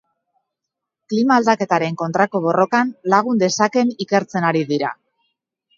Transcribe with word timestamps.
Klima 1.13 1.37
aldaketaren 1.41 1.97
kontrako 2.01 2.41
borrokan 2.49 2.95
lagun 3.17 3.45
dezaken 3.47 3.95
ikertzen 4.07 4.51
ari 4.53 4.69
dira. 4.75 4.95